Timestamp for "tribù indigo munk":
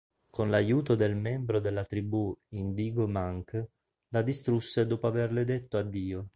1.85-3.67